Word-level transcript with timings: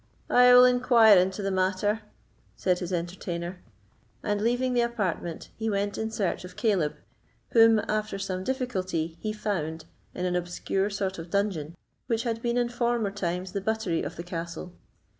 "I 0.31 0.51
will 0.51 0.65
inquire 0.65 1.15
into 1.19 1.43
that 1.43 1.51
matter," 1.51 2.01
said 2.55 2.79
his 2.79 2.91
entertainer; 2.91 3.61
and, 4.23 4.41
leaving 4.41 4.73
the 4.73 4.81
apartment, 4.81 5.49
he 5.55 5.69
went 5.69 5.95
in 5.95 6.09
search 6.09 6.43
of 6.43 6.55
Caleb, 6.55 6.95
whom, 7.51 7.77
after 7.87 8.17
some 8.17 8.43
difficulty, 8.43 9.19
he 9.21 9.31
found 9.31 9.85
in 10.15 10.25
an 10.25 10.35
obscure 10.35 10.89
sort 10.89 11.19
of 11.19 11.29
dungeon, 11.29 11.75
which 12.07 12.23
had 12.23 12.41
been 12.41 12.57
in 12.57 12.69
former 12.69 13.11
times 13.11 13.51
the 13.51 13.61
buttery 13.61 14.01
of 14.01 14.15
the 14.15 14.23
castle. 14.23 14.73